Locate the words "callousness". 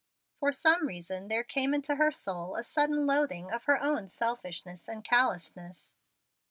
5.03-5.93